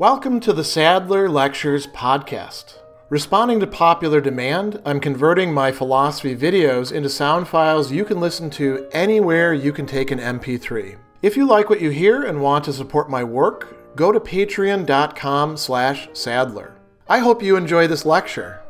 [0.00, 2.78] Welcome to the Sadler Lectures podcast.
[3.10, 8.48] Responding to popular demand, I'm converting my philosophy videos into sound files you can listen
[8.52, 10.96] to anywhere you can take an MP3.
[11.20, 15.58] If you like what you hear and want to support my work, go to patreon.com
[15.58, 16.72] slash sadler.
[17.06, 18.62] I hope you enjoy this lecture.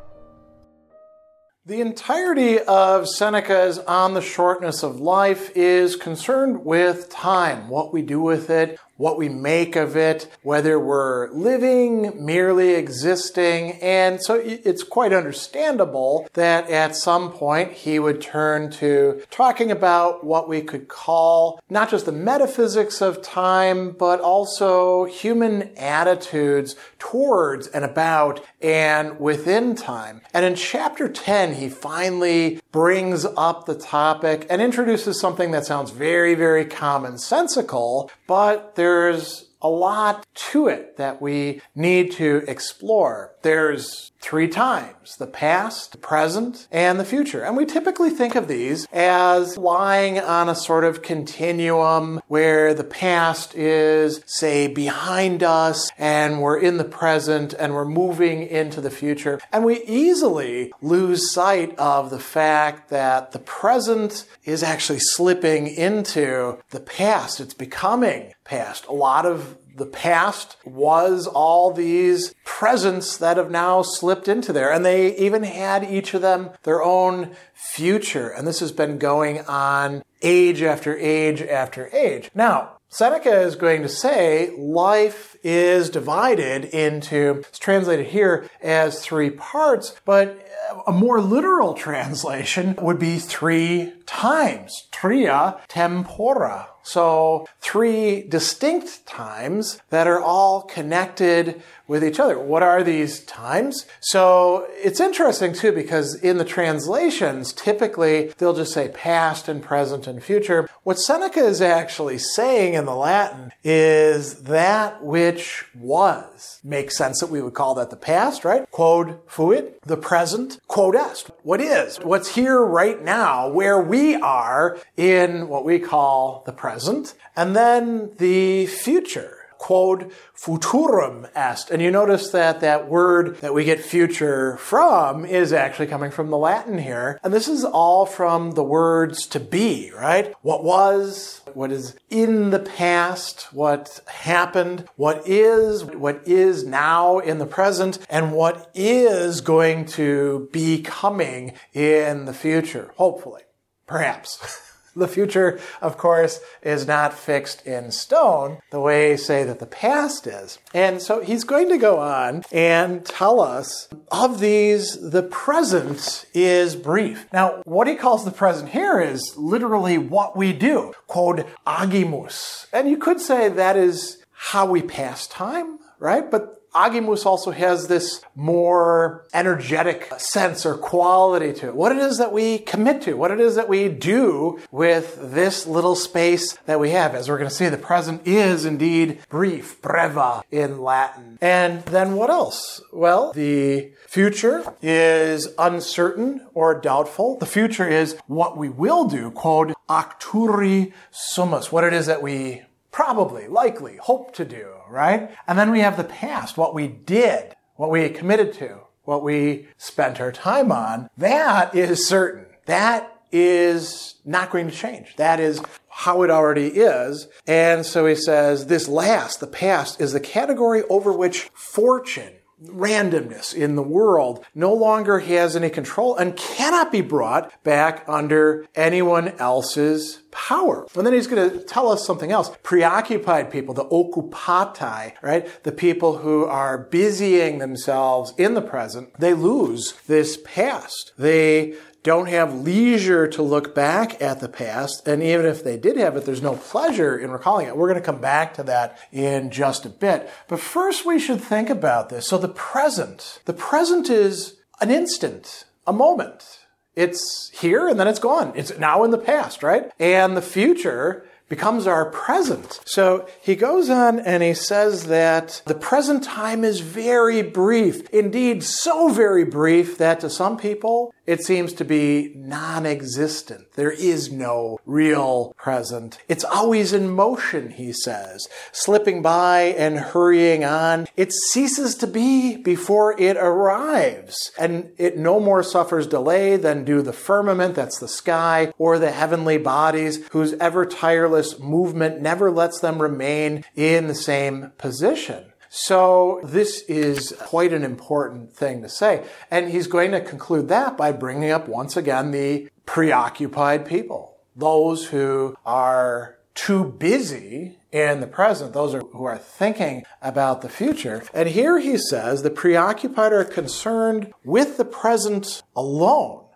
[1.65, 8.03] The entirety of Seneca's On the Shortness of Life is concerned with time, what we
[8.03, 13.73] do with it, what we make of it, whether we're living, merely existing.
[13.81, 20.23] And so it's quite understandable that at some point he would turn to talking about
[20.23, 27.69] what we could call not just the metaphysics of time, but also human attitudes towards
[27.69, 30.21] and about and within time.
[30.35, 35.91] And in chapter 10, he finally brings up the topic and introduces something that sounds
[35.91, 43.35] very, very commonsensical, but there's a lot to it that we need to explore.
[43.43, 47.43] There's three times the past, the present, and the future.
[47.43, 52.85] And we typically think of these as lying on a sort of continuum where the
[52.85, 58.91] past is, say, behind us and we're in the present and we're moving into the
[58.91, 59.41] future.
[59.53, 66.59] And we easily lose sight of the fact that the present is actually slipping into
[66.71, 67.41] the past.
[67.41, 68.87] It's becoming past.
[68.87, 74.73] A lot of the past was all these presents that have now slipped into there.
[74.73, 78.29] And they even had each of them their own future.
[78.29, 82.31] And this has been going on age after age after age.
[82.35, 89.31] Now, Seneca is going to say life is divided into, it's translated here as three
[89.31, 90.45] parts, but
[90.89, 96.70] a more literal translation would be three times, tria tempora.
[96.83, 102.39] So three distinct times that are all connected with each other.
[102.39, 103.85] What are these times?
[103.99, 110.07] So it's interesting too because in the translations, typically they'll just say past and present
[110.07, 110.69] and future.
[110.85, 116.61] What Seneca is actually saying in the Latin is that which was.
[116.63, 118.71] Makes sense that we would call that the past, right?
[118.71, 124.79] Quod fuit, the present, quod est, what is, what's here right now, where we are
[124.97, 131.71] in what we call the present, and then the future quod futurum est.
[131.71, 136.31] And you notice that that word that we get future from is actually coming from
[136.31, 137.21] the Latin here.
[137.23, 140.35] And this is all from the words to be, right?
[140.41, 147.37] What was, what is in the past, what happened, what is, what is now in
[147.37, 153.43] the present, and what is going to be coming in the future, hopefully.
[153.87, 154.63] Perhaps.
[155.01, 160.27] The future, of course, is not fixed in stone the way, say, that the past
[160.27, 160.59] is.
[160.73, 166.77] And so he's going to go on and tell us of these, the present is
[166.77, 167.27] brief.
[167.33, 172.67] Now, what he calls the present here is literally what we do, quod agimus.
[172.73, 176.31] And you could say that is how we pass time, right?
[176.31, 181.75] But Agimus also has this more energetic sense or quality to it.
[181.75, 185.67] What it is that we commit to, what it is that we do with this
[185.67, 187.15] little space that we have.
[187.15, 191.39] As we're going to see, the present is indeed brief, breve in Latin.
[191.41, 192.81] And then what else?
[192.93, 197.39] Well, the future is uncertain or doubtful.
[197.39, 202.63] The future is what we will do, quod acturi sumus, what it is that we
[202.91, 205.31] probably, likely, hope to do, right?
[205.47, 209.69] And then we have the past, what we did, what we committed to, what we
[209.77, 211.09] spent our time on.
[211.17, 212.47] That is certain.
[212.67, 215.17] That is not going to change.
[215.17, 217.29] That is how it already is.
[217.47, 222.35] And so he says this last, the past, is the category over which fortune
[222.65, 228.67] randomness in the world no longer has any control and cannot be brought back under
[228.75, 230.87] anyone else's power.
[230.95, 232.51] And then he's going to tell us something else.
[232.63, 235.63] Preoccupied people, the occupati, right?
[235.65, 241.13] The people who are busying themselves in the present, they lose this past.
[241.19, 245.07] They don't have leisure to look back at the past.
[245.07, 247.77] And even if they did have it, there's no pleasure in recalling it.
[247.77, 250.31] We're going to come back to that in just a bit.
[250.49, 252.27] But first, we should think about this.
[252.27, 256.61] So the present, the present is an instant, a moment.
[256.97, 258.53] It's here and then it's gone.
[258.57, 259.93] It's now in the past, right?
[259.99, 262.81] And the future becomes our present.
[262.87, 268.09] So he goes on and he says that the present time is very brief.
[268.11, 273.75] Indeed, so very brief that to some people it seems to be non existent.
[273.75, 276.19] There is no real present.
[276.27, 281.07] It's always in motion, he says, slipping by and hurrying on.
[281.17, 287.01] It ceases to be before it arrives, and it no more suffers delay than do
[287.01, 292.81] the firmament, that's the sky, or the heavenly bodies, whose ever tireless movement never lets
[292.81, 295.53] them remain in the same position.
[295.73, 299.25] So this is quite an important thing to say.
[299.53, 305.07] And he's going to conclude that by bringing up once again the preoccupied people, those
[305.07, 311.23] who are too busy in the present, those are, who are thinking about the future.
[311.33, 316.47] And here he says the preoccupied are concerned with the present alone,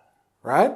[0.43, 0.75] right?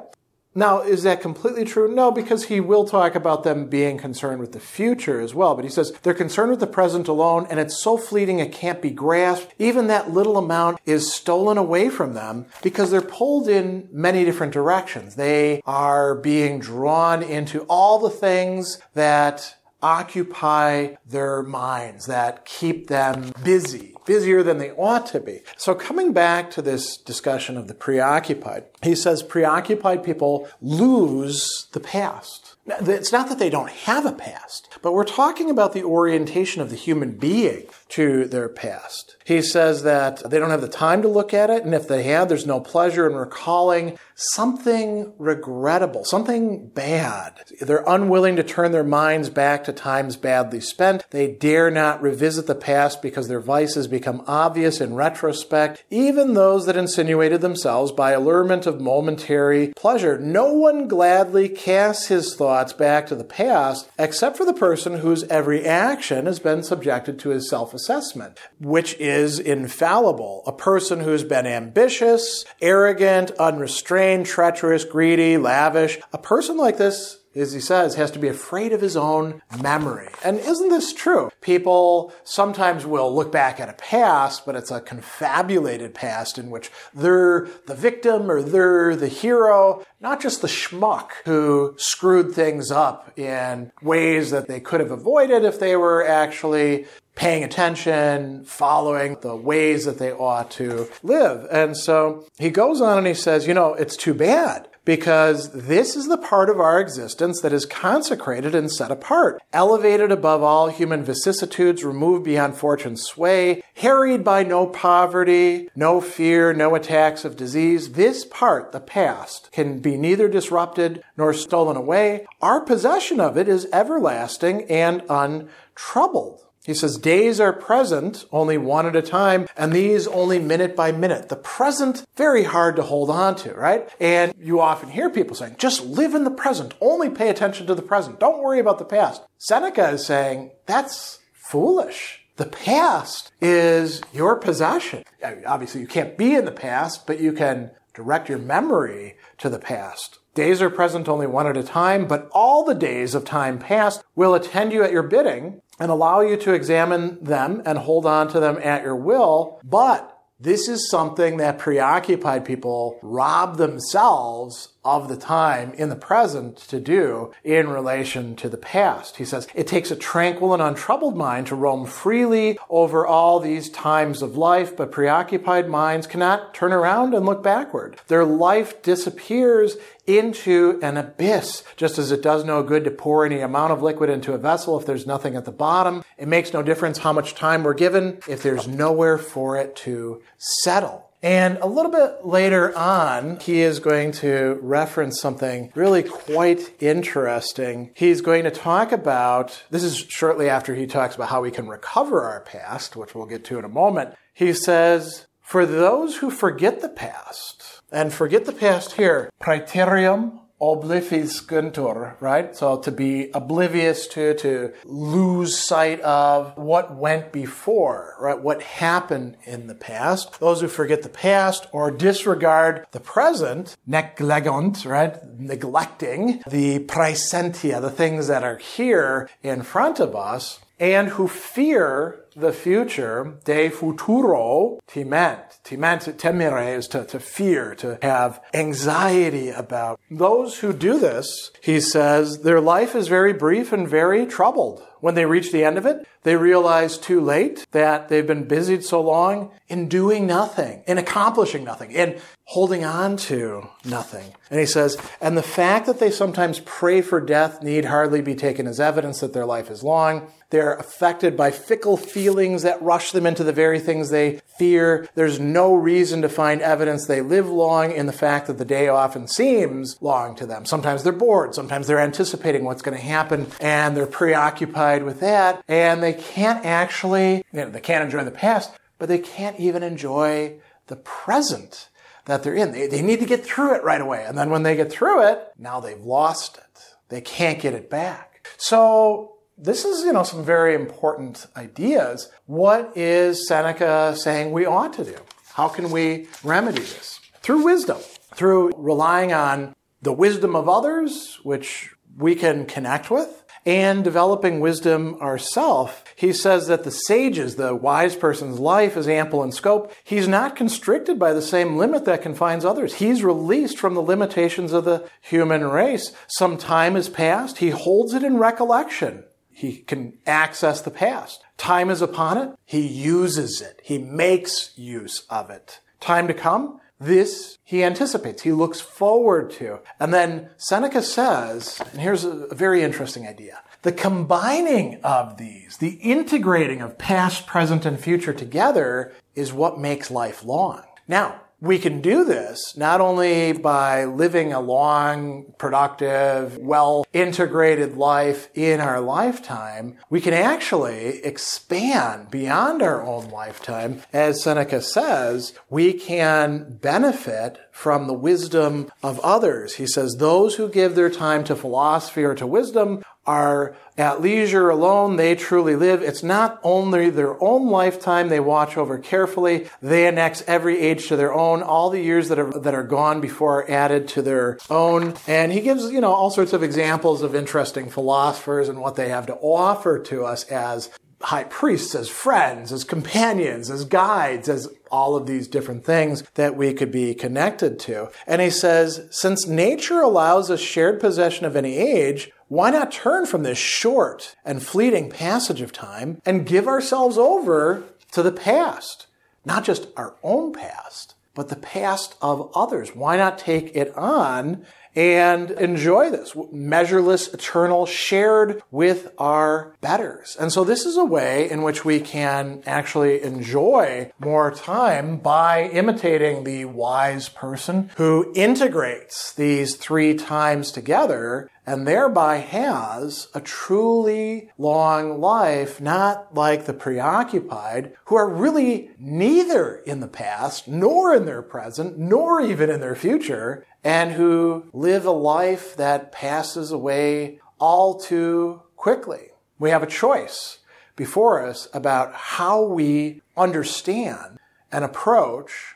[0.59, 1.89] Now, is that completely true?
[1.89, 5.55] No, because he will talk about them being concerned with the future as well.
[5.55, 8.81] But he says they're concerned with the present alone, and it's so fleeting it can't
[8.81, 9.53] be grasped.
[9.57, 14.51] Even that little amount is stolen away from them because they're pulled in many different
[14.51, 15.15] directions.
[15.15, 23.31] They are being drawn into all the things that occupy their minds, that keep them
[23.45, 25.41] busy, busier than they ought to be.
[25.57, 31.79] So coming back to this discussion of the preoccupied, he says preoccupied people lose the
[31.79, 32.55] past.
[32.81, 36.69] It's not that they don't have a past, but we're talking about the orientation of
[36.69, 39.15] the human being to their past.
[39.25, 42.03] He says that they don't have the time to look at it, and if they
[42.03, 47.39] have, there's no pleasure in recalling something regrettable, something bad.
[47.59, 51.05] They're unwilling to turn their minds back to times badly spent.
[51.09, 56.77] They dare not revisit the past because their vices obvious in retrospect, even those that
[56.77, 60.17] insinuated themselves by allurement of momentary pleasure.
[60.17, 65.23] No one gladly casts his thoughts back to the past except for the person whose
[65.25, 70.43] every action has been subjected to his self assessment, which is infallible.
[70.47, 77.53] A person who's been ambitious, arrogant, unrestrained, treacherous, greedy, lavish, a person like this as
[77.53, 80.09] he says, has to be afraid of his own memory.
[80.23, 81.29] And isn't this true?
[81.41, 86.71] People sometimes will look back at a past, but it's a confabulated past in which
[86.93, 93.17] they're the victim or they're the hero, not just the schmuck who screwed things up
[93.17, 96.85] in ways that they could have avoided if they were actually
[97.15, 101.45] paying attention, following the ways that they ought to live.
[101.51, 105.95] And so he goes on and he says, you know, it's too bad because this
[105.95, 110.67] is the part of our existence that is consecrated and set apart, elevated above all
[110.67, 117.37] human vicissitudes, removed beyond fortune's sway, harried by no poverty, no fear, no attacks of
[117.37, 117.93] disease.
[117.93, 122.25] This part, the past, can be neither disrupted nor stolen away.
[122.41, 126.45] Our possession of it is everlasting and untroubled.
[126.65, 130.91] He says, days are present, only one at a time, and these only minute by
[130.91, 131.29] minute.
[131.29, 133.89] The present, very hard to hold on to, right?
[133.99, 137.75] And you often hear people saying, just live in the present, only pay attention to
[137.75, 139.23] the present, don't worry about the past.
[139.37, 142.21] Seneca is saying, that's foolish.
[142.35, 145.03] The past is your possession.
[145.45, 149.59] Obviously, you can't be in the past, but you can direct your memory to the
[149.59, 150.19] past.
[150.39, 154.01] Days are present only one at a time, but all the days of time past
[154.15, 158.29] will attend you at your bidding and allow you to examine them and hold on
[158.29, 159.59] to them at your will.
[159.65, 166.57] But this is something that preoccupied people rob themselves of the time in the present
[166.57, 169.17] to do in relation to the past.
[169.17, 173.69] He says, it takes a tranquil and untroubled mind to roam freely over all these
[173.69, 177.99] times of life, but preoccupied minds cannot turn around and look backward.
[178.07, 179.77] Their life disappears
[180.07, 184.09] into an abyss, just as it does no good to pour any amount of liquid
[184.09, 186.03] into a vessel if there's nothing at the bottom.
[186.17, 190.21] It makes no difference how much time we're given if there's nowhere for it to
[190.37, 191.08] settle.
[191.21, 197.91] And a little bit later on, he is going to reference something really quite interesting.
[197.93, 201.67] He's going to talk about, this is shortly after he talks about how we can
[201.67, 204.15] recover our past, which we'll get to in a moment.
[204.33, 212.19] He says, for those who forget the past, and forget the past here, praeterium obliviscentur,
[212.19, 212.55] right?
[212.55, 218.39] So to be oblivious to, to lose sight of what went before, right?
[218.39, 220.39] What happened in the past.
[220.39, 225.17] Those who forget the past or disregard the present, neglegunt, right?
[225.37, 232.25] Neglecting the praesentia, the things that are here in front of us, and who fear
[232.35, 235.59] the future, de futuro, timent.
[235.63, 239.99] Timent, timere is to, to fear, to have anxiety about.
[240.09, 244.83] Those who do this, he says, their life is very brief and very troubled.
[245.01, 248.83] When they reach the end of it, they realize too late that they've been busied
[248.83, 254.33] so long in doing nothing, in accomplishing nothing, in holding on to nothing.
[254.49, 258.35] And he says, and the fact that they sometimes pray for death need hardly be
[258.35, 260.31] taken as evidence that their life is long.
[260.49, 265.07] They're affected by fickle feelings that rush them into the very things they fear.
[265.15, 268.89] There's no reason to find evidence they live long in the fact that the day
[268.89, 270.65] often seems long to them.
[270.65, 271.55] Sometimes they're bored.
[271.55, 275.63] Sometimes they're anticipating what's going to happen and they're preoccupied with that.
[275.69, 279.81] And they can't actually, you know, they can't enjoy the past, but they can't even
[279.81, 281.87] enjoy the present
[282.25, 282.73] that they're in.
[282.73, 284.25] They, they need to get through it right away.
[284.27, 286.83] And then when they get through it, now they've lost it.
[287.07, 288.45] They can't get it back.
[288.57, 292.29] So this is, you know, some very important ideas.
[292.45, 295.17] What is Seneca saying we ought to do?
[295.53, 297.19] How can we remedy this?
[297.41, 297.97] Through wisdom,
[298.33, 305.15] through relying on the wisdom of others, which we can connect with, and developing wisdom
[305.21, 305.93] ourselves.
[306.15, 309.91] He says that the sages, the wise person's life is ample in scope.
[310.03, 312.95] He's not constricted by the same limit that confines others.
[312.95, 316.13] He's released from the limitations of the human race.
[316.27, 317.57] Some time has passed.
[317.57, 319.25] He holds it in recollection.
[319.59, 321.43] He can access the past.
[321.57, 322.57] Time is upon it.
[322.65, 323.81] He uses it.
[323.83, 325.81] He makes use of it.
[325.99, 326.79] Time to come.
[326.97, 328.43] This he anticipates.
[328.43, 329.79] He looks forward to.
[329.99, 333.61] And then Seneca says, and here's a very interesting idea.
[333.81, 340.09] The combining of these, the integrating of past, present, and future together is what makes
[340.09, 340.83] life long.
[341.05, 348.49] Now, we can do this not only by living a long, productive, well integrated life
[348.53, 354.01] in our lifetime, we can actually expand beyond our own lifetime.
[354.13, 359.75] As Seneca says, we can benefit from the wisdom of others.
[359.75, 364.69] He says, those who give their time to philosophy or to wisdom are at leisure
[364.69, 366.01] alone, they truly live.
[366.01, 371.15] It's not only their own lifetime they watch over carefully, they annex every age to
[371.15, 371.61] their own.
[371.61, 375.15] All the years that are, that are gone before are added to their own.
[375.27, 379.09] And he gives, you know, all sorts of examples of interesting philosophers and what they
[379.09, 380.89] have to offer to us as
[381.21, 386.55] high priests, as friends, as companions, as guides, as all of these different things that
[386.55, 388.09] we could be connected to.
[388.25, 393.27] And he says, since nature allows us shared possession of any age, why not turn
[393.27, 399.05] from this short and fleeting passage of time and give ourselves over to the past?
[399.45, 402.95] Not just our own past, but the past of others.
[402.95, 404.65] Why not take it on
[404.95, 410.35] and enjoy this measureless, eternal, shared with our betters.
[410.39, 415.69] And so this is a way in which we can actually enjoy more time by
[415.69, 424.51] imitating the wise person who integrates these three times together and thereby has a truly
[424.57, 431.25] long life, not like the preoccupied, who are really neither in the past, nor in
[431.25, 437.39] their present, nor even in their future, and who live a life that passes away
[437.59, 439.29] all too quickly.
[439.59, 440.59] We have a choice
[440.95, 444.37] before us about how we understand
[444.71, 445.75] and approach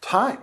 [0.00, 0.42] time.